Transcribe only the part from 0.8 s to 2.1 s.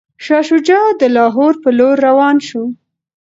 د لاهور په لور